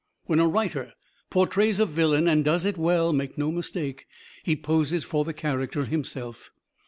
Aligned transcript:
When 0.25 0.39
a 0.39 0.47
writer 0.47 0.93
portrays 1.29 1.79
a 1.79 1.85
villain 1.85 2.27
and 2.27 2.43
does 2.43 2.65
it 2.65 2.75
well 2.75 3.13
make 3.13 3.37
no 3.37 3.51
mistake, 3.51 4.07
he 4.41 4.55
poses 4.55 5.03
for 5.03 5.23
the 5.23 5.31
character 5.31 5.85
himself. 5.85 6.49